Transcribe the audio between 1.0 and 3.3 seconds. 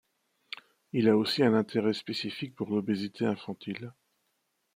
a aussi un intérêt spécifique pour l'obésité